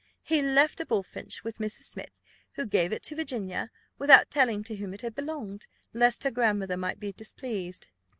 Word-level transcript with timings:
He 0.23 0.41
left 0.41 0.79
a 0.79 0.85
bullfinch 0.87 1.43
with 1.43 1.59
Mrs. 1.59 1.83
Smith, 1.83 2.17
who 2.53 2.65
gave 2.65 2.91
it 2.91 3.03
to 3.03 3.15
Virginia, 3.15 3.69
without 3.99 4.31
telling 4.31 4.63
to 4.63 4.75
whom 4.77 4.95
it 4.95 5.01
had 5.01 5.13
belonged, 5.13 5.67
lest 5.93 6.23
her 6.23 6.31
grandmother 6.31 6.75
might 6.75 6.99
be 6.99 7.11
displeased. 7.11 7.89